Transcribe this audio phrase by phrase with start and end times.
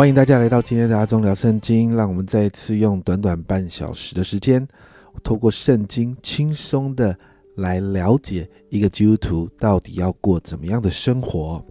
[0.00, 4.66] 欢迎大家来到今天的阿忠聊圣经，让我们再一次用短短半小时的时间，
[5.22, 7.14] 透过圣经轻松的
[7.56, 11.62] 来了解一个基督徒到底要过怎么样的生活。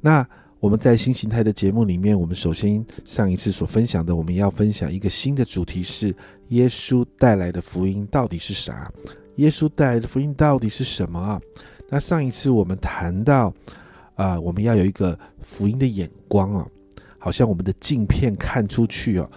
[0.00, 0.24] 那
[0.60, 6.14] 我们在新形态的节目里面，我们首先上一次所分享的，我们要分享一个新的主题是
[6.50, 8.88] 耶稣带来的福音到底是啥？
[9.38, 11.40] 耶稣带来的福音到底是什么啊？
[11.88, 13.52] 那上一次我们谈到，
[14.14, 16.64] 啊，我们要有一个福音的眼光啊。
[17.26, 19.28] 好像我们的镜片看出去哦，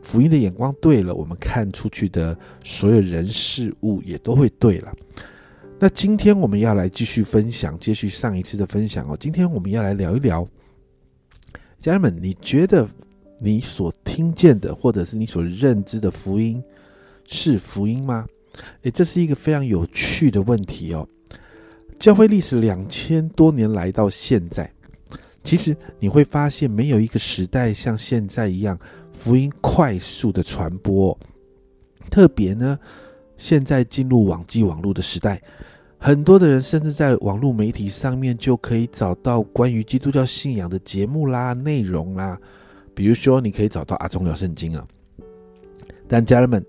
[0.00, 4.90] 福音的眼光对了，我们看出去的所有人事物也都会对了。
[5.78, 9.14] 那今天我们要来继续分享，接续上一次的分享哦。
[9.20, 10.48] 今天我们要来聊一聊，
[11.80, 12.88] 家人们，你觉得
[13.40, 16.64] 你所听见的，或者是你所认知的福音
[17.26, 18.26] 是福音吗？
[18.84, 21.06] 诶，这是一个非常有趣的问题哦。
[21.98, 24.72] 教会历史两千多年来到现在。
[25.44, 28.76] 其实你会发现，没有一个时代像现在一样
[29.12, 31.16] 福音快速的传播。
[32.10, 32.78] 特别呢，
[33.36, 35.40] 现在进入网际网络的时代，
[35.98, 42.38] 很多的人甚至在网络媒体上面就可以找到关于基督教信仰的节目啦、内容啦。
[42.94, 44.86] 比如说，你可以找到阿忠聊圣经啊。
[46.08, 46.64] 但家人们，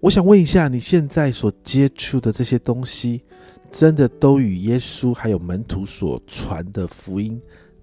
[0.00, 3.22] 我想问一下，你现在所接触的这些东西，
[3.70, 7.40] 真的都与耶稣还有门徒所传的福音？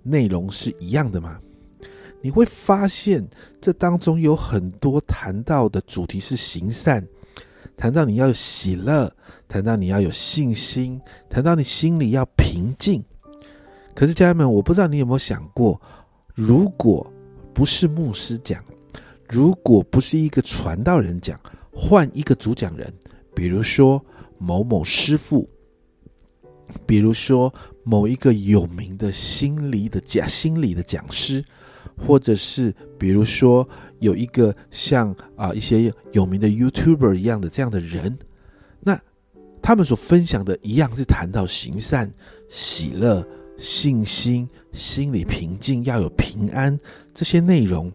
[0.07, 1.39] 内容是一样的吗？
[2.19, 3.25] 你会发现
[3.61, 7.05] 这当中有很多谈到的主题是行善，
[7.77, 9.11] 谈到你要有喜乐，
[9.47, 13.03] 谈到你要有信心，谈到你心里要平静。
[13.93, 15.79] 可是家人们，我不知道你有没有想过，
[16.33, 17.05] 如果
[17.53, 18.63] 不是牧师讲，
[19.29, 21.39] 如果不是一个传道人讲，
[21.71, 22.91] 换一个主讲人，
[23.35, 24.03] 比如说
[24.39, 25.47] 某某师傅，
[26.85, 27.53] 比如说。
[27.89, 31.41] 某一个有名的心理的讲心理的讲师，
[32.05, 33.65] 或者是比如说
[33.99, 38.17] 有一个像啊一些有名的 YouTuber 一样的这样的人，
[38.81, 38.99] 那
[39.61, 42.11] 他们所分享的一样是谈到行善、
[42.49, 43.25] 喜乐、
[43.57, 46.77] 信心、心理平静，要有平安
[47.13, 47.89] 这些内容。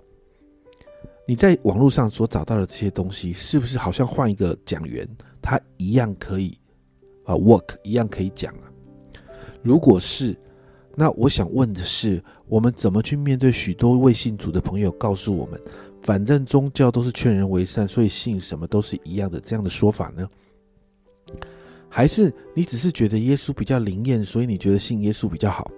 [1.29, 5.07] 你在网络上所找到的这些东西，是不是好像换一个讲员，
[5.43, 6.59] 他一样可以
[7.25, 8.72] 啊 work，一样可以讲啊？
[9.63, 10.37] 如果是，
[10.95, 15.61] 那我想问的是，我们怎么去面对许多未信主的朋友告诉我们，
[16.03, 20.29] 反正宗教都是劝人为善，所以信什么都是一样的这样的说法呢？
[21.89, 25.71] 还是你只是觉得耶稣比较灵验，所以你觉得信耶稣比较好？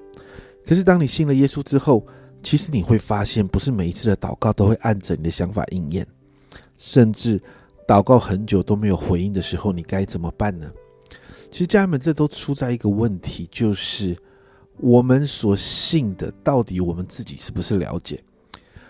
[0.66, 2.06] 可是当你信了耶稣之后，
[2.42, 6.06] 其实你会发现，不是每一次的祷告都会按着你的想法应验，
[6.78, 7.40] 甚至
[7.86, 10.70] 祷告很久都没有回应的时候，你该怎么办呢？
[11.54, 14.18] 其实家人们，这都出在一个问题，就是
[14.78, 18.20] 我们所信的，到底我们自己是不是了解？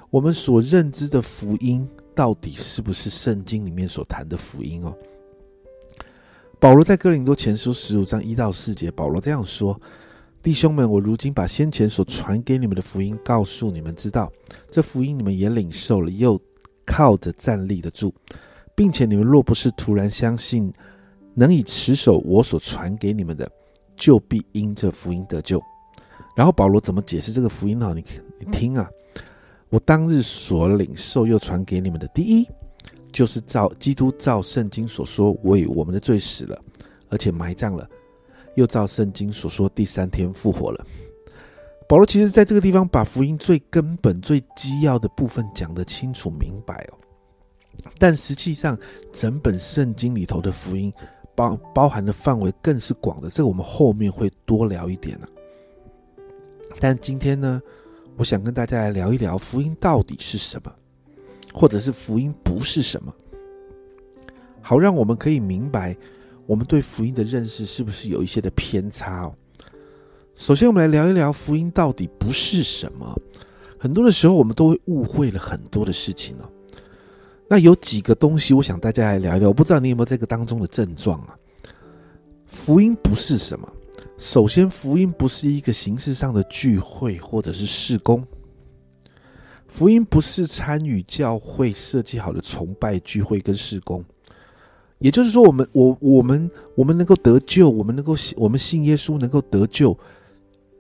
[0.09, 4.97] 我们所认知的福音，到底是不是圣经里面所谈的福音哦？
[6.59, 9.79] 保罗在哥林多前书十五章一到四节，保罗这样说
[10.43, 14.33] ：“弟兄们，我如今把先前所传给你们的福音告诉你们，知道
[14.71, 16.41] 这福音你们也领受了，又
[16.87, 18.15] 靠着站立得住，
[18.75, 20.73] 并且你们若不是突然相信。”
[21.35, 23.51] 能以持守我所传给你们的，
[23.97, 25.61] 就必因这福音得救。
[26.37, 27.93] 然后保罗怎么解释这个福音呢？
[27.95, 28.05] 你
[28.39, 28.89] 你听啊，
[29.69, 32.49] 我当日所领受又传给你们的，第一
[33.13, 36.61] 就是照基督照圣经所说，为我们的罪死了，
[37.09, 37.89] 而且埋葬了，
[38.57, 40.85] 又照圣经所说，第三天复活了。
[41.89, 46.99] 保罗其实在这个地方把福音最根本、最基要的部分讲得清楚明白哦。
[47.99, 48.77] 但实际上，
[49.13, 50.93] 整本圣经里头的福音。
[51.35, 55.29] 包包含的范围更是广的，这个我们后面会多聊一点了。
[56.81, 57.61] 但今天呢，
[58.17, 60.73] 我想跟大家来聊一聊福音到底是什么，
[61.53, 63.15] 或者是福音不是什么，
[64.61, 65.97] 好让我们可以明白
[66.47, 69.35] 我们对福音的认识是不是有一些的偏差哦。
[70.35, 73.19] 首先，我们来聊一聊福音到底不是什么。
[73.79, 76.51] 很多的时候，我们都会误会了很多的事情哦。
[77.55, 79.47] 那有几个东西，我想大家来聊一聊。
[79.47, 81.39] 我不知道你有没有这个当中的症状啊？
[82.47, 83.73] 福音不是什么？
[84.19, 88.27] 首先，福音不是一个形式上的聚会或者是事工。
[89.69, 94.05] 福音不是参与教会设计好的崇拜聚会跟事工。
[94.99, 99.97] 也就是说，我们我我们我们能够得救，我们能够信我们信耶稣能够得救，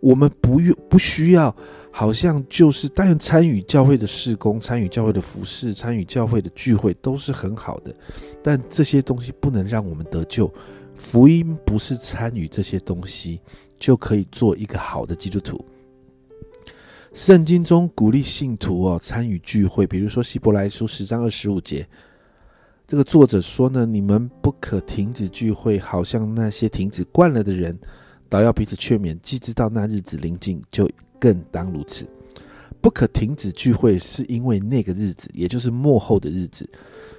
[0.00, 1.54] 我们不用不需要。
[1.96, 7.94] 好像就是，但参与教会的事工、参与教会的服饰、参与教会的聚会都是很好的，
[8.42, 10.52] 但这些东西不能让我们得救。
[10.96, 13.40] 福音不是参与这些东西
[13.78, 15.64] 就可以做一个好的基督徒。
[17.12, 21.86] 圣经中鼓励信徒哦参与聚会，比如说希伯来书十章二十五节，
[22.88, 27.78] 这个作者说呢，你们不可停止聚会，好像那些停止惯了的人，
[28.28, 32.06] 倒要彼此劝勉，既知道那日子临近，就更当如此。
[32.80, 36.68] 不可停止聚会，是因为那个日子，也就是末后的日子。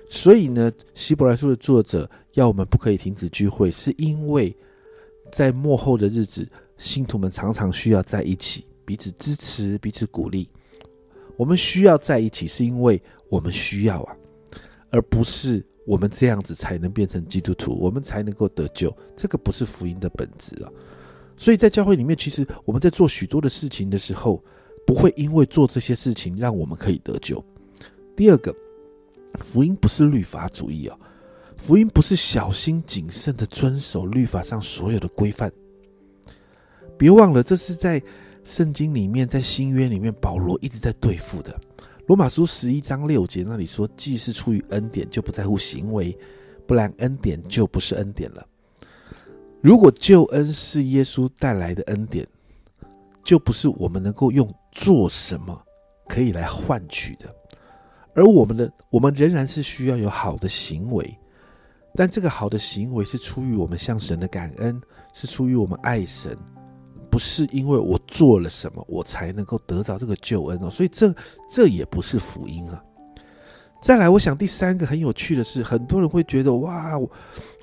[0.09, 4.55] 所以呢，希伯来书的作者要我们不可以停止聚会，是因为
[5.31, 6.47] 在末后的日子，
[6.77, 8.65] 信徒们常常需要在一起。
[8.85, 10.47] 彼此支持，彼此鼓励。
[11.37, 14.15] 我们需要在一起，是因为我们需要啊，
[14.91, 18.95] 而不是我们这样子才能变成基督徒，我们才能够得救。
[19.15, 20.71] 这个不是福音的本质啊。
[21.37, 24.43] 所以在教会里面，其实我们在做许多的事情的时候，
[24.85, 27.43] 不会因为做这些事情让我们可以得救。
[28.15, 28.55] 第二个，
[29.41, 30.97] 福音不是律法主义啊，
[31.57, 35.51] 福音不是小心谨慎的遵守律法上所有的规范。
[36.97, 38.01] 别忘了，这是在。
[38.47, 41.59] 圣经里面，在新约里面，保罗一直在对付的。
[42.05, 46.15] 罗马书十一章六节那里说：“既是出于恩典，就不在乎行为，
[46.67, 48.47] 不然恩典就不是恩典了。
[49.65, 52.23] 如果救恩是耶稣带来的恩典，
[53.23, 55.59] 就不是我们能够用做什么
[56.07, 57.35] 可以来换取的。
[58.13, 61.17] 而我们的，我们仍然是需要有好的行为，
[61.95, 64.79] 但这个好的行为是出于我们向神的感恩，
[65.15, 66.37] 是出于我们爱神。”
[67.09, 71.11] 不是因为我做了什么，我才能够得到这个救恩哦，所以这
[71.49, 72.83] 这也不是福音啊。
[73.85, 77.07] 再来，我想第三个很有趣的是，很多人会觉得哇，我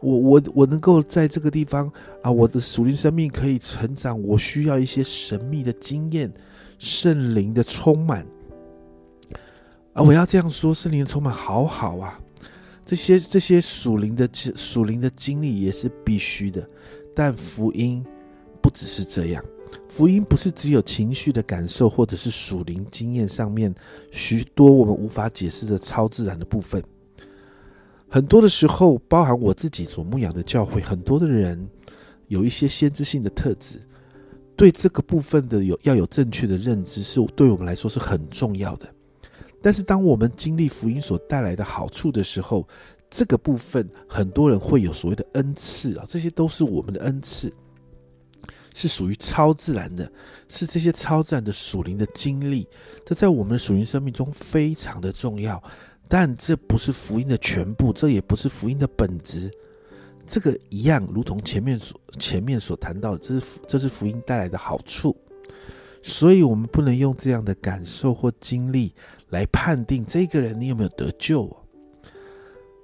[0.01, 1.93] 我我能够在这个地方
[2.23, 6.33] 啊，我的属灵生命可以成长，我需要一些神秘的经验，
[6.79, 8.25] 圣灵的充满
[9.95, 10.01] 啊。
[10.01, 12.17] 我要这样说，圣灵的充满好好啊，
[12.87, 16.65] 这些这些属灵的属灵的经历也是必须的，
[17.17, 18.01] 但福音。
[18.63, 19.45] 不只是这样，
[19.89, 23.75] 福音不是只有情绪的感受，或者是属灵经验上面
[24.11, 26.83] 许多我们无法解释的超自然的部分。
[28.09, 31.69] 很多的时候，包含我自己所牧养的教会，很多的人
[32.29, 33.81] 有一些先知性的特质，
[34.55, 38.87] 对这个部分的有要有正确的认知，是对我们来说是很重要的。
[39.63, 42.67] 但是，当我们经历福音所带来的好处的时候，
[43.09, 47.53] 这个部分很多人会有所谓的恩赐啊，这些都是我们的恩赐。
[48.75, 50.11] 是属于超自然的，
[50.49, 52.67] 是这些超自然的属灵的经历，
[53.05, 55.63] 这在我们的属灵生命中非常的重要。
[56.09, 59.51] 但这不是福音的全部，这也不是福音的本质。
[60.27, 65.17] 这个一样，如同前面所前面所谈到的，这是这是福音带来的好处。
[66.03, 68.95] 所以，我们不能用这样的感受或经历
[69.31, 71.51] 来判定这个人你有没有得救。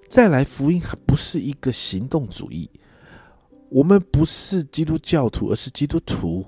[0.09, 2.71] 再来，福音不是一个行动主义。
[3.71, 6.45] 我们不是基督教徒，而是基督徒，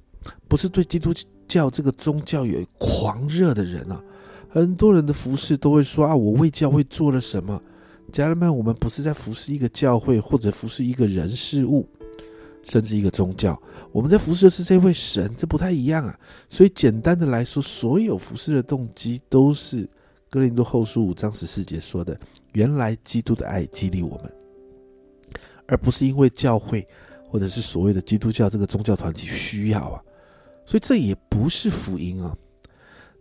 [0.48, 1.12] 不是对基督
[1.46, 4.02] 教这个宗教有狂热的人啊。
[4.48, 7.62] 很多人的服饰都会说啊，我为教会做了什么？
[8.10, 11.86] 家人们，我们不是在服侍一个教会，或者服侍一个人事物，
[12.62, 13.60] 甚至一个宗教。
[13.92, 16.18] 我们在服侍的是这位神，这不太一样啊。
[16.48, 19.88] 所以简单的来说，所有服侍的动机都是
[20.30, 22.18] 哥林多后书五章十四节说的：
[22.54, 24.32] 原来基督的爱激励我们，
[25.68, 26.88] 而不是因为教会。
[27.30, 30.02] 或者是所谓的基督教这个宗教团体需要啊，
[30.64, 32.36] 所以这也不是福音啊。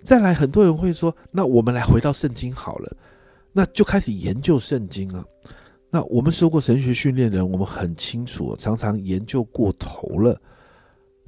[0.03, 2.97] 再来，很多人会说，那我们来回到圣经好了，
[3.53, 5.23] 那就开始研究圣经啊。
[5.91, 10.39] 那我们受过神学训练的人，我们很清楚，常常研究过头了，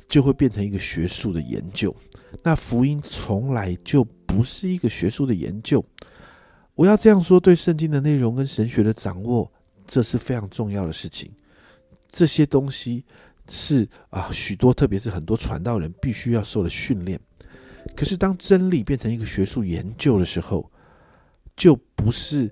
[0.08, 1.96] 就会变成一个学术的研究。
[2.42, 5.84] 那福音从来就不是一个学术的研究。
[6.74, 9.52] 我要这样说，对圣经的内容跟神学的掌握，
[9.86, 11.30] 这是非常重要的事情。
[12.12, 13.06] 这些东西
[13.50, 17.18] 是啊，许多特别是很多传道人必须要受的训练。
[17.96, 20.70] 可是当真理变成一个学术研究的时候，
[21.56, 22.52] 就不是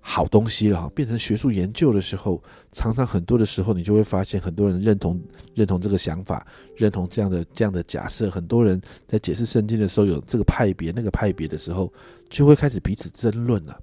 [0.00, 0.88] 好东西了。
[0.90, 2.40] 变成学术研究的时候，
[2.70, 5.20] 常常很多的时候，你就会发现很多人认同
[5.54, 8.30] 认同这个想法，认同这样的这样的假设。
[8.30, 11.92] 很多人在解释圣经的时候，有这个派别那个派别的时候，
[12.30, 13.76] 就会开始彼此争论了。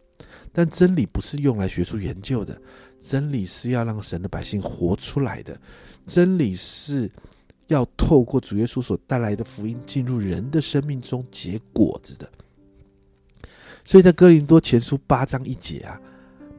[0.58, 2.60] 但真理不是用来学术研究的。
[3.00, 5.56] 真理是要让神的百姓活出来的，
[6.08, 7.08] 真理是
[7.68, 12.28] 要透过主耶稣所带来的福音进入人的生命中结果子的。
[13.86, 16.02] 所以在哥林多前书八章一节啊，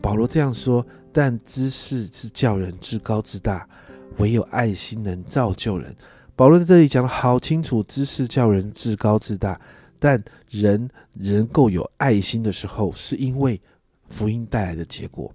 [0.00, 3.68] 保罗这样说：“但知识是叫人至高至大，
[4.18, 5.92] 唯有爱心能造就人。”
[6.36, 9.60] 保罗在这里讲的好清楚，知识叫人至高至大，
[9.98, 13.60] 但人能够有爱心的时候，是因为
[14.08, 15.32] 福音带来的结果。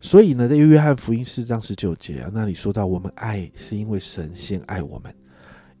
[0.00, 5.14] 所以呢，在约翰福音四章十九节啊，那里说到我们爱是因为神先爱我们，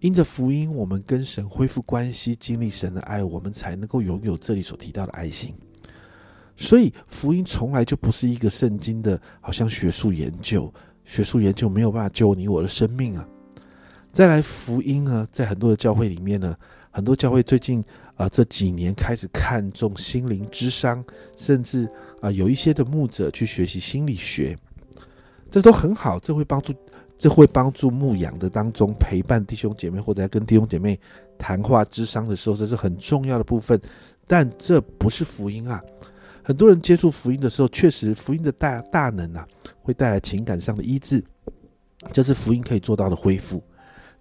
[0.00, 5.54] 因着福音，我们跟神恢复关系，经历神的爱，我们才能够拥有这里所提到的爱心。
[6.56, 10.72] 所以，福音从来就不是一个圣经的，好像学术研究。
[11.06, 13.26] 学术研究没有办法救你我的生命啊！
[14.12, 16.54] 再来，福音呢，在很多的教会里面呢，
[16.90, 17.82] 很多教会最近
[18.20, 21.02] 啊这几年开始看重心灵之商，
[21.38, 21.88] 甚至
[22.20, 24.54] 啊有一些的牧者去学习心理学，
[25.50, 26.74] 这都很好，这会帮助，
[27.16, 31.00] 这会帮助牧养的当中陪伴弟兄姐妹，或者跟弟兄姐妹
[31.38, 33.80] 谈话之商的时候，这是很重要的部分。
[34.26, 35.82] 但这不是福音啊！
[36.42, 39.48] 很多人接触福音的时候，确实福音的大大能啊，
[39.80, 41.24] 会带来情感上的医治，
[42.12, 43.62] 这是福音可以做到的恢复。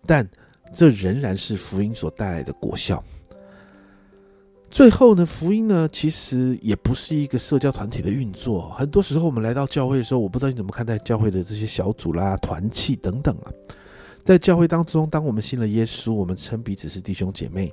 [0.05, 0.25] 但
[0.73, 3.03] 这仍然是福音所带来的果效。
[4.69, 8.69] 最后呢，福音呢，其实也不是一个社交团体的运作。
[8.71, 13.51] 很多时候，我们来到教会的时候，我不知道你怎么看待教会的这些小组啦、团契等等啊。
[14.23, 17.71] 在教会当中，当我们信了耶稣，我们称彼此是弟兄姐妹，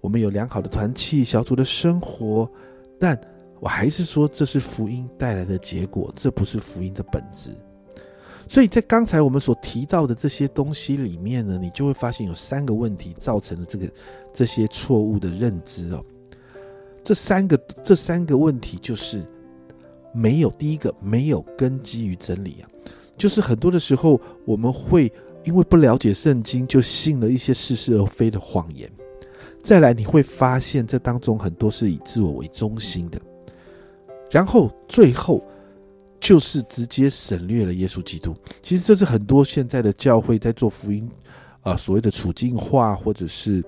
[0.00, 2.50] 我们有良好的团契小组的生活，
[2.98, 3.18] 但。
[3.60, 7.50] 我还是说，这是福音带来的结果，这不是福音的本质。
[8.46, 13.88] 所以在刚才我们所提到的这些东西里面呢，你就会发现有三个问题造成了这个
[14.34, 16.04] 这些错误的认知哦。
[17.04, 19.22] 这三个这三个问题就是
[20.12, 22.68] 没有第一个没有根基于真理啊，
[23.16, 25.12] 就是很多的时候我们会
[25.44, 28.90] 因为不了解圣经，就信了一些似是而非的谎言。
[29.62, 33.20] 再来，你会发现这当中很多是以自我为中心的。
[34.30, 35.42] 然后最后
[36.18, 38.34] 就是直接省略了耶稣基督。
[38.62, 41.08] 其实这是很多现在的教会在做福音，
[41.60, 43.62] 啊，所谓的处境化，或者是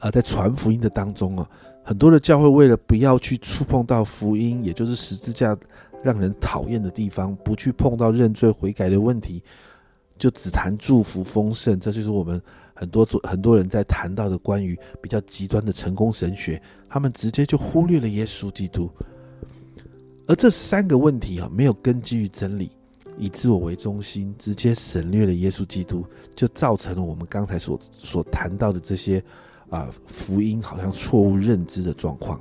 [0.00, 1.48] 啊，在传福音的当中啊，
[1.84, 5.56] 很多的教会为了不要去触碰到福音，也就是十字架
[6.02, 9.42] 让人讨厌的地方，不去碰到认罪悔改的问题，
[10.18, 11.78] 就只谈祝福丰盛。
[11.78, 12.40] 这就是我们
[12.72, 18.90] 很多很多人在谈到的关于比较极端的成功神学，他们直接就忽略了耶稣基督。
[20.26, 22.70] 而这三个问题啊，没有根基于真理，
[23.18, 29.22] 以自我为中心，直接省略了耶稣基督，就造成了我们刚才所所谈到的这些
[29.70, 32.40] 啊福音好像错误认知的状况。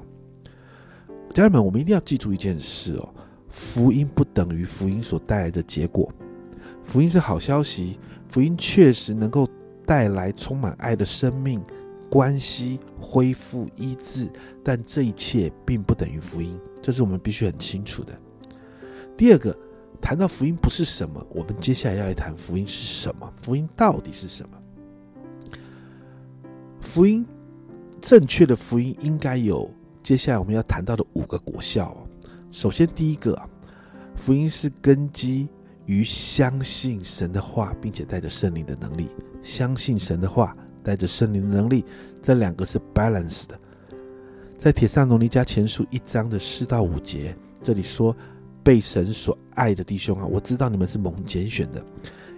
[1.33, 3.07] 家人们，我们一定要记住一件事哦：
[3.47, 6.11] 福音不等于福音所带来的结果。
[6.83, 9.47] 福音是好消息，福音确实能够
[9.85, 11.61] 带来充满爱的生命
[12.09, 14.27] 关系恢复医治，
[14.63, 16.59] 但这一切并不等于福音。
[16.81, 18.19] 这是我们必须很清楚的。
[19.15, 19.55] 第二个，
[20.01, 23.31] 谈到福音不是什么，我们接下来要来谈福音是什么？
[23.43, 24.57] 福音到底是什么？
[26.89, 27.23] 福音
[28.01, 29.69] 正确的福音应该有
[30.01, 31.95] 接下来我们要谈到的五个果效。
[32.49, 33.39] 首先，第一个，
[34.15, 35.47] 福音是根基
[35.85, 39.07] 于相信神的话，并且带着圣灵的能力。
[39.43, 41.85] 相信神的话，带着圣灵的能力，
[42.23, 43.59] 这两个是 balance 的。
[44.57, 48.17] 在《铁萨罗尼加前书》一章的四到五节，这里说
[48.65, 51.85] ：“被神所爱的弟兄啊，我知道你们是蒙拣选的，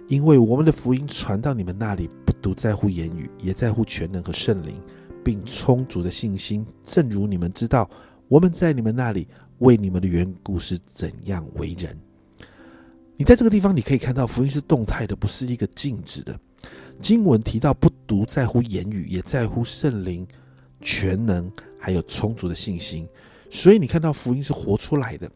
[0.08, 2.10] 因为我们的福音传到你们那里，
[2.42, 4.82] 独在乎言语，也在乎全能和圣灵，
[5.24, 6.66] 并充足的信心。
[6.84, 7.88] 正如你们知道，
[8.28, 9.26] 我们在你们那里
[9.58, 11.96] 为你们的缘故是怎样为人。”
[13.16, 16.36] 你在这个地方，你可以看到福音是动态的，不是一个静止的。
[17.00, 20.26] 经文提到，不独在乎言语，也在乎圣灵、
[20.80, 21.50] 全能。
[21.84, 23.08] 还有充足的信心，
[23.50, 25.28] 所以你看到福音是活出来的。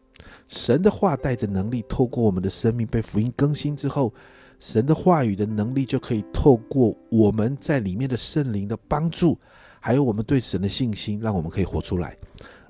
[0.47, 4.13] 神的话带着能力，透过我们的生命被福音更新之后，
[4.59, 9.37] 神的话语的能力就可以透过我们在里面的圣灵的帮助，
[9.79, 12.17] 还有我们对神的信心，让我们可以活出来。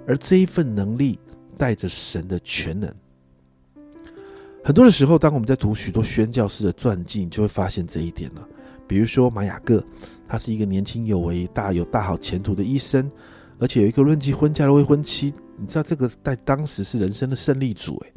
[0.06, 1.20] 而这一份能力
[1.58, 2.94] 带着神的全能。
[4.64, 8.48] 很多的时候，当我们在读许多宣教士的传记，你就会发现这一点了。
[8.86, 9.84] 比如说玛雅各，
[10.28, 13.10] 他是一个年轻有为、大有大好前途的医生。
[13.60, 18.14] 而且有一个论及婚嫁的未婚妻，你知道这个在当时是人生的胜利组诶，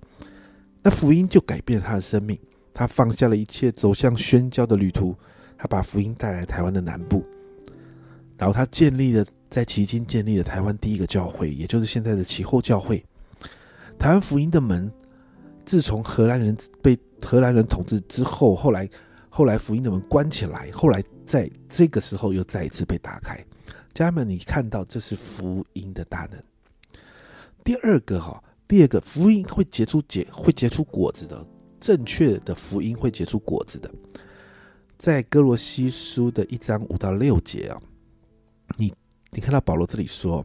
[0.82, 2.38] 那福音就改变了他的生命，
[2.80, 5.14] 他放下了一切，走向宣教的旅途，
[5.58, 7.22] 他把福音带来台湾的南部，
[8.38, 13.04] 然后他建立了在旗津建立了台湾第一个教会，也就是现在的旗后教会。
[13.98, 14.90] 台湾福音的门，
[15.66, 18.88] 自从荷兰人被荷兰人统治之后，后来
[19.28, 23.36] 后来福音的门关起来，后来在这个时候又再一次被打开。
[23.92, 26.42] 家人们，你看到这是福音的大能。
[27.62, 31.46] 第二个哈，第二个福音会结出结会结出果子的，
[31.80, 33.90] 正确的福音会结出果子的。
[34.98, 37.80] 在哥罗西书的一章五到六节啊，
[38.76, 38.92] 你
[39.30, 40.44] 你看到保罗这里说，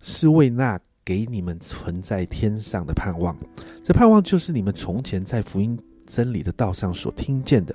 [0.00, 3.36] 是为那给你们存在天上的盼望，
[3.82, 5.76] 这盼望就是你们从前在福音
[6.06, 7.74] 真理的道上所听见的。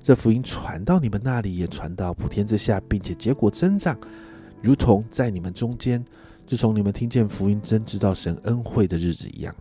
[0.00, 3.98] 这福音传到你们那里，也传到普天之下，并且结果增长，
[4.60, 6.04] 如同在你们中间，
[6.46, 9.52] 自从你们听见福音，真知道神恩惠的日子一样。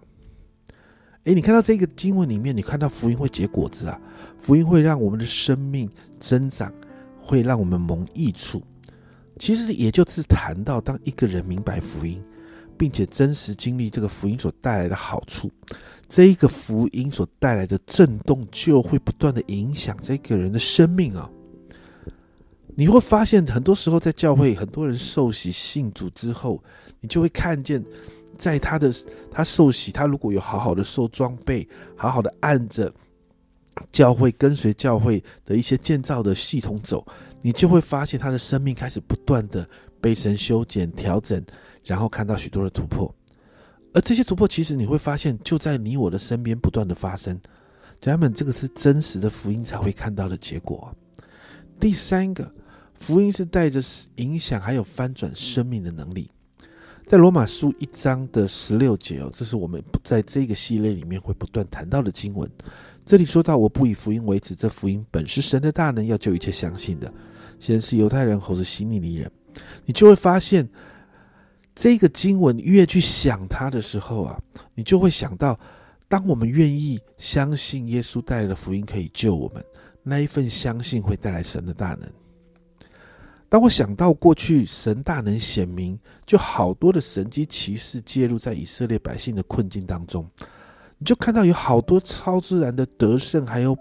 [1.25, 3.99] 诶，你看到这个经文里面，你看到福音会结果子啊，
[4.39, 5.87] 福音会让我们的生命
[6.19, 6.73] 增长，
[7.19, 8.61] 会让我们蒙益处。
[9.37, 12.19] 其实也就是谈到，当一个人明白福音，
[12.75, 15.51] 并且真实经历这个福音所带来的好处，
[16.09, 21.29] 这一个福音所带来的震动，就会不断的影响这个人的生命啊。
[22.73, 26.63] 你会发现，很多时候在教会，很多人受洗信主之后，
[26.99, 27.83] 你就会看见。
[28.41, 28.91] 在他的
[29.29, 32.91] 他受洗，他如果有好好的受装备，好好的按着
[33.91, 37.05] 教会跟随教会的一些建造的系统走，
[37.43, 39.69] 你就会发现他的生命开始不断的
[40.01, 41.39] 被神修剪调整，
[41.83, 43.13] 然后看到许多的突破。
[43.93, 47.39] 而这些突破，其实你会发现就在你我的身边不断的发生。
[47.99, 50.91] 家人们，这个是真实的福音才会看到的结果。
[51.79, 52.51] 第三个，
[52.95, 53.79] 福音是带着
[54.15, 56.31] 影响还有翻转生命的能力。
[57.11, 62.49] 在罗马书一章的十六节哦，这是我们在这个系列里面会不断谈到的经文。
[63.05, 67.13] 这里说到：“我不以福音为耻，这福音本是神的大能，要救一切相信的，
[67.59, 69.29] 先是犹太人，后是希利尼人。”
[69.83, 70.65] 你就会发现，
[71.75, 74.39] 这个经文越去想它的时候啊，
[74.73, 75.59] 你就会想到，
[76.07, 79.61] 当我们愿意相信耶稣带来的福音可以救我们，
[80.01, 82.09] 那一份相信会带来神的大能。
[83.51, 90.25] 当我想到过去神大能显明，就好多的神机骑士介入在以色列百姓的困境当中，
[90.97, 93.77] 你就看到有好多超自然的得胜，还有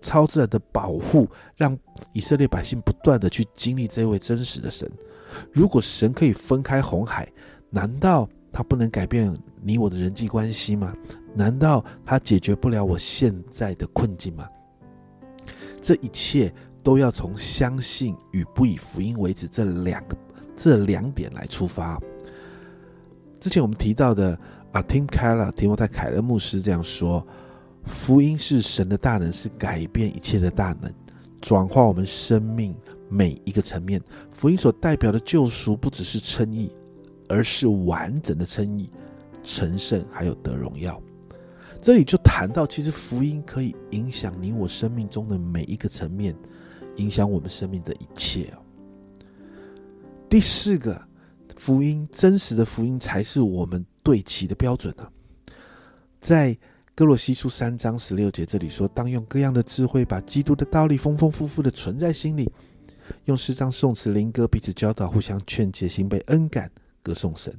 [0.00, 1.78] 超自然的保护，让
[2.12, 4.90] 以色列百姓不断的去经历这位真实的神。
[5.52, 7.32] 如果神可以分开红海，
[7.70, 10.92] 难道他不能改变你我的人际关系吗？
[11.32, 14.48] 难道他解决不了我现在的困境吗？
[15.80, 16.52] 这一切。
[16.86, 20.16] 都要从相信与不以福音为止这两个
[20.54, 22.00] 这两点来出发。
[23.40, 24.38] 之前我们提到的
[24.70, 27.26] 啊，Tim Keller 提摩太凯勒牧师这样说：
[27.86, 30.88] 福音是神的大能，是改变一切的大能，
[31.40, 32.72] 转化我们生命
[33.08, 34.00] 每一个层面。
[34.30, 36.70] 福音所代表的救赎，不只是称义，
[37.28, 38.88] 而是完整的称义、
[39.42, 41.02] 成圣，还有得荣耀。
[41.82, 46.32] 这里就谈到，其实福音可以影响你我生命中的每一个层面。
[46.96, 48.58] 影响我们生命的一切哦。
[50.28, 51.00] 第四个
[51.56, 55.08] 福音，真实的福音才是我们对齐的标准啊。
[56.20, 56.56] 在
[56.94, 62.50] 哥罗西书三章十六节这里说：“当用各样的智慧，把基督的道理丰丰富富的存在心里，
[63.26, 66.70] 用诗章、颂词、灵歌彼此教导，互相劝诫，心被恩感，
[67.02, 67.54] 歌颂神。”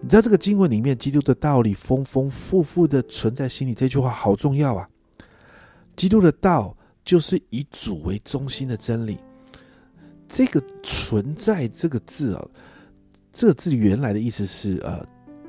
[0.00, 4.88] 你知道这个经文里面，基督的道理丰丰富富的存在心里这句话好重要啊！
[5.94, 6.74] 基督的道。
[7.08, 9.18] 就是以主为中心的真理。
[10.28, 12.46] 这个“存在”这个字啊，
[13.32, 15.02] 这个字原来的意思是呃，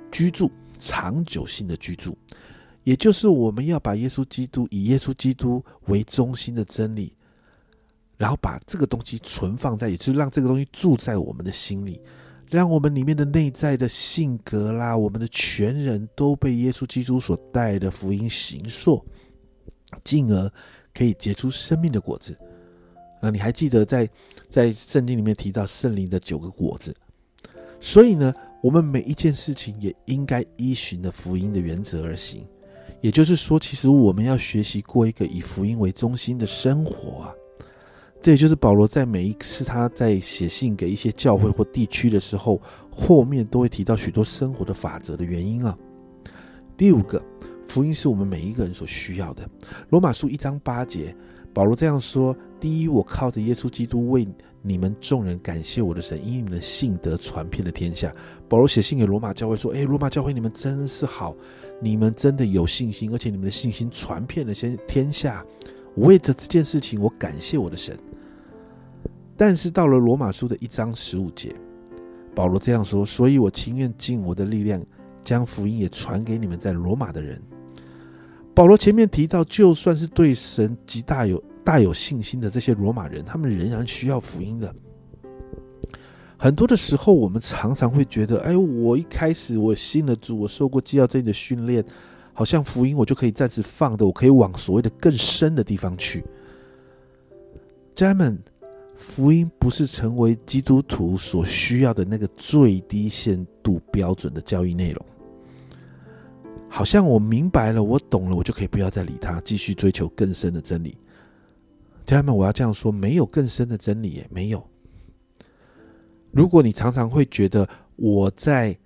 [0.09, 2.17] 居住、长久性的居住，
[2.85, 7.13] 也就是我们要把耶稣基督以耶稣基督为中心的真理，
[8.15, 11.99] 然后把这个东西存放在，也就是让这个东西住在我们的心里，
[12.49, 19.05] 让我们里面的内在的性格啦，我们的全人都被耶稣基督所带的福音形塑，
[20.05, 20.49] 进而。
[20.99, 22.37] 可以结出生命的果子。
[23.21, 24.09] 那你还记得在
[24.49, 26.93] 在圣经里面提到圣灵的九个果子？
[27.79, 32.45] 所以呢，我们每一件事情也应该依循的福音的原则而行。
[32.99, 37.33] 也就是说，其实我们要学习过一个以福音为中心的生活啊。
[38.19, 45.77] 这也就是保罗在每一次他在写信给一些教会或地区的时候，后面都会提到许多生活的法则的原因啊。
[46.75, 47.23] 第五个。
[47.69, 49.47] 福音是我们每一个人所需要的。
[49.89, 51.15] 罗马书一章八节，
[51.53, 54.27] 保罗这样说：第一，我靠着耶稣基督为
[54.63, 58.13] 你们众人感谢我的神，因你们的信德传遍了天下。
[58.49, 61.35] 保罗写信给罗马教会说：诶，罗马教会你们真是好，
[61.79, 65.45] 你们真的有信心，而且你们的信心传遍了先天下。
[65.93, 67.95] 我为着这件事情，我感谢我的神。
[69.37, 71.53] 但是到了罗马书的一章十五节，
[72.33, 74.83] 保罗这样说：所以我情愿尽我的力量，
[75.23, 77.39] 将福音也传给你们在罗马的人。
[78.59, 84.75] 保罗前面提到，就算是对神极大有大有信心的这些罗马人，他们仍然需要福音的。
[86.37, 91.81] 很多的时候，我们常常会觉得，哎，我一开始我信了主，我受过基要这的训练，
[92.33, 96.21] 好像福音我就可以暂时放的，我可以往所谓的更深的地方去。
[97.95, 98.37] 家人们，
[98.97, 105.05] 福音不是成为基督徒所需要的那个最低限度标准的教育内容。
[106.69, 110.95] 好像我明白了，我懂了，我就可以不要再理他，继续追求更深的真理。
[112.05, 114.65] 家人们，我要这样说，没有更深的真理，也，没有。
[116.31, 118.77] 如果你常常会觉得我在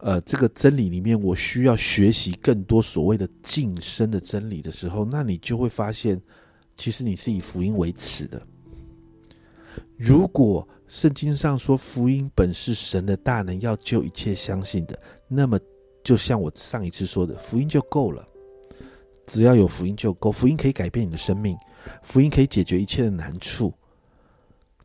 [0.00, 6.20] 呃这个真理里面，我需要学习更多所谓的晋升的真理的时候，那你就会发现，
[6.76, 8.42] 其实你是以福音为耻的。
[9.96, 15.58] 如果圣经上说福音本是神的大能，要救一切相信的，那么
[16.08, 18.26] 就像我上一次说的，福音就够了。
[19.26, 21.54] 只要有福音就够，福音可以改变你的生命，
[22.02, 23.74] 福音可以解决一切的难处。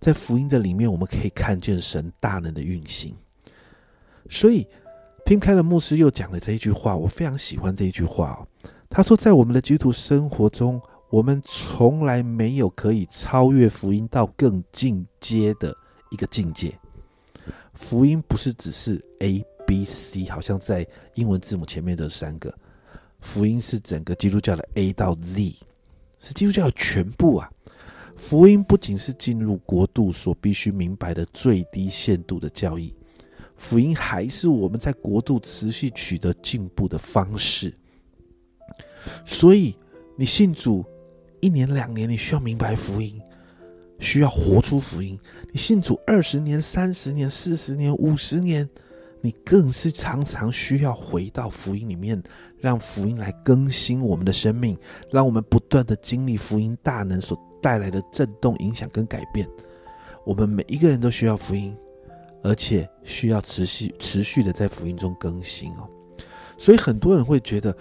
[0.01, 3.15] 在福音的里面，我们可以看见神大能的运行。
[4.29, 4.67] 所以，
[5.25, 8.45] 听开了牧师又讲了这一句话，我非常喜欢这一句话哦。
[8.89, 15.73] 他说，在我们的基督徒生活中，我们从来没有可以超越福音到更进阶的
[16.11, 16.77] 一个境界。
[17.73, 22.53] 福音不是只是 A、B、C，好像在英文字母前面的三个。
[23.21, 25.55] 福音是整个基督教的 A 到 Z，
[26.19, 27.49] 是基督教的全部啊。
[28.15, 32.93] 福音不仅是进入国度所必须明白的最低限度的教义，
[33.55, 37.73] 福音还是我们在国度持续取得进步的方式。
[39.25, 39.75] 所以，
[40.15, 40.85] 你信主
[41.41, 43.19] 一年两年，你需要明白福音，
[43.99, 45.17] 需要活出福音；
[45.51, 48.69] 你信主二十年、三十年、四十年、五十年，
[49.23, 52.21] 你更是常常需要回到福音里面，
[52.59, 54.77] 让福音来更新我们的生命，
[55.09, 57.35] 让我们不断的经历福音大能所。
[57.63, 59.47] 带来的震动、影响跟改变，
[60.25, 61.73] 我们每一个人都需要福音，
[62.43, 65.87] 而且需要持续、持续的在福音中更新哦。
[66.57, 67.73] 所以很多人会觉得，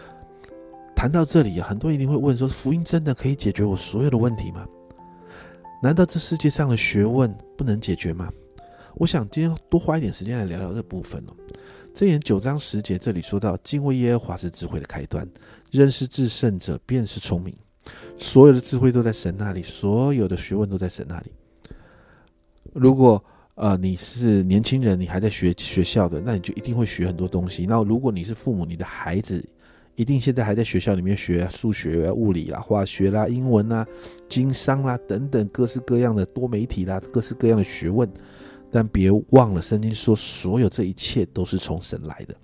[0.94, 4.64] 谈到这里，很多人一定会问说：福音真的可以解决我所有的问题吗？
[5.82, 8.30] 难道这世界上的学问不能解决吗？
[8.94, 11.32] 我想今天多花一点时间来聊聊这部分哦。
[11.94, 15.28] 箴言九章十节这里说到：敬畏耶和华是智慧的开端，
[15.70, 17.54] 认识至圣者便是聪明。
[18.16, 21.32] 所有的智慧都在神那里，所有的学问都在神那里。
[22.72, 23.22] 如果
[23.54, 27.66] 呃你是年轻人，你还在学学校的，那你就一定会学很多东西。
[27.66, 29.44] 那如果你是父母，你的孩子
[29.94, 33.86] 一定现在还在学校里面学数学、物理啦、化学啦、英文啦、
[34.28, 38.08] 经商啦等等各式各样的多媒体啦、各式各样的学问。
[38.72, 42.34] 但别忘了，圣经说，所有这一切都是从神来的。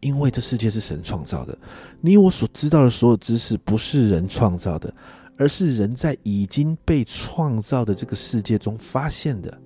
[0.00, 1.56] 因为这世界是神创造的，
[2.00, 4.92] 你我所知道的所有知识不是人创造的，
[5.38, 9.56] 而是人在已经被创造的这个世界中发现的。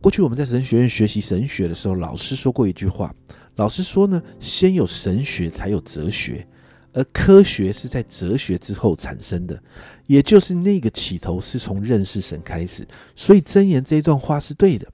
[0.00, 3.14] 过去我们在神学院学习神学的时候，老师说过一句话，
[3.56, 6.48] 老师说呢，先有神学才有哲学，
[6.92, 9.58] 而科学是在哲学之后产生的，
[10.06, 12.86] 也就是那个起头是从认识神开始。
[13.16, 14.86] 所以箴言这一段话是对的。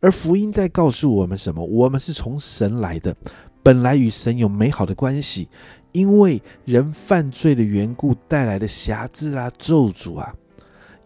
[0.00, 1.64] 而福音在告诉我们什么？
[1.64, 3.16] 我们是从神来的，
[3.62, 5.48] 本来与神有美好的关系，
[5.92, 10.34] 因为人犯罪的缘故带来的瑕疵啊、咒诅啊，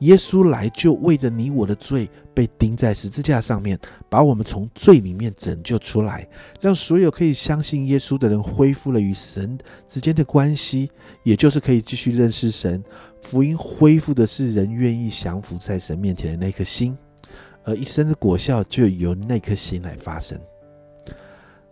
[0.01, 3.77] 耶稣来就为着你我的罪被钉在十字架上面，
[4.09, 6.25] 把我们从罪里面拯救出来，
[6.61, 10.89] 让所有可以相信耶稣的人恢复了与神之间的关系，
[11.25, 12.81] 也就是可以继续认识神。
[13.23, 16.97] 福音恢复的是人愿意降服在神面前的那颗心。
[17.65, 20.41] 而一生的果效就由那颗心来发生。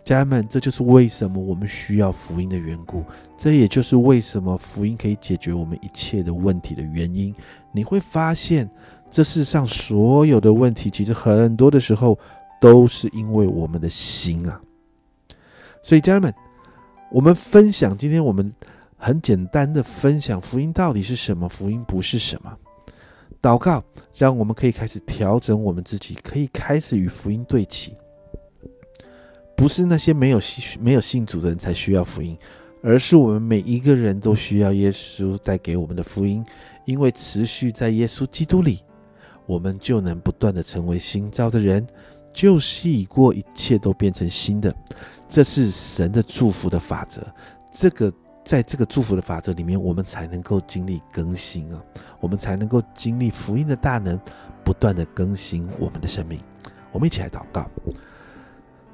[0.03, 3.05] 家人们，这就是为什么我们需要福音的缘故，
[3.39, 7.33] 这也就是为什么福音可以解决我们一切的问题的原因。
[7.73, 8.69] 你会发现，
[9.11, 12.19] 这世上所有的问题，其实很多的时候
[12.61, 14.61] 都是因为我们的心啊。
[15.83, 16.35] 所以，家人们，
[17.11, 18.53] 我们分享今天我们
[18.97, 22.55] 很简单的分享福音到底是什么，福音不是什么。
[23.41, 23.83] 祷告，
[24.15, 27.95] 让我们可以开始调整我们自己，可以开始与福音对齐。
[29.57, 32.37] 不是那些没有信、没有信主的人才需要福音，
[32.83, 36.45] 而是我们每一个人都需要耶稣带给我们的福音。
[36.85, 38.81] 因为持续在耶稣基督里，
[39.47, 41.87] 我们就能不断的成为新造的人，
[42.33, 44.75] 旧事已过，一切都变成新的。
[45.29, 47.23] 这是神的祝福的法则。
[47.73, 48.13] 这个。
[48.47, 51.83] 在这个祝福的法则里面，我们才能够经历更新啊，
[52.21, 54.17] 我们才能够经历福音的大能，
[54.63, 56.41] 不断的更新我们的生命。
[56.93, 57.69] 我们一起来祷告，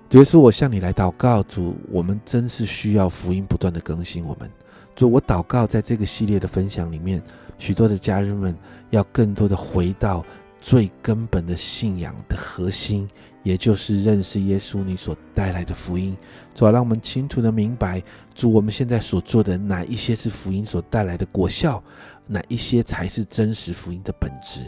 [0.08, 4.50] 主耶稣，我向你来祷告，主，我们真是需要福音不断的更新我们。
[4.96, 7.22] 主，我祷告，在这个系列的分享里面，
[7.58, 8.56] 许多的家人们
[8.88, 10.24] 要更多的回到
[10.62, 13.07] 最根本的信仰的核心。
[13.42, 16.16] 也就是认识耶稣你所带来的福音，
[16.55, 18.01] 主要让我们清楚的明白，
[18.37, 21.83] 主我们现在所做的哪一些是福音所带来的果效，
[22.29, 24.61] 哪一些才是真实福音的本质？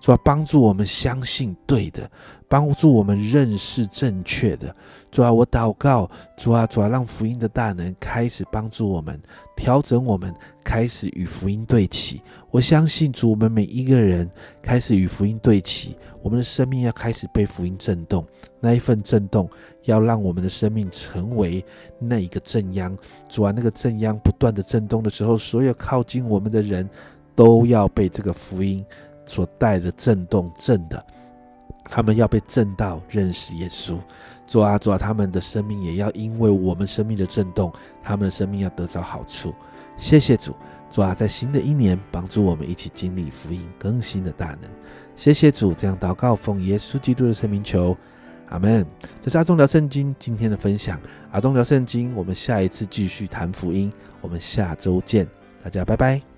[0.00, 2.10] 主要帮助我们相信对的，
[2.52, 4.76] 帮助我们认识正确的。
[5.10, 9.18] 主啊，我祷告，主啊，主啊，让福音的大能开始帮助我们，
[9.56, 12.20] 调整我们，开始与福音对齐。
[12.50, 18.22] 我相信主，我们每一个人开始与福音对齐，我们的生命要开始被福音震动。
[18.60, 19.48] 那一份震动，
[19.84, 21.64] 要让我们的生命成为
[21.98, 22.94] 那一个正央。
[23.30, 26.86] 主啊，那个正央不断的震动的时候，所有靠近我们的人
[27.34, 28.84] 都要被这个福音。
[29.24, 31.06] 所带的震动震的，
[31.84, 33.98] 他们要被震到认识耶稣，
[34.46, 39.54] 主啊主啊，他们的生命也要因为我们生命的震动，他们的生命要得着好处。
[39.96, 40.54] 谢谢主，
[40.90, 44.70] 主啊，在新的一年帮助我们一起经历福音更新的大能。
[45.14, 47.96] 谢谢主，这样祷告奉耶稣基督的圣名求，
[48.48, 48.86] 阿门。
[49.20, 50.98] 这是阿忠聊圣经今天的分享，
[51.30, 53.92] 阿忠聊圣经，我们下一次继续谈福音，
[54.22, 55.28] 我们下周见，
[55.62, 56.31] 大家拜拜。